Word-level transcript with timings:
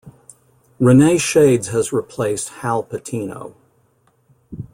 Rene 0.79 1.19
Shades 1.19 1.67
has 1.67 1.93
replaced 1.93 2.49
"Hal 2.49 2.81
Patino". 2.81 3.53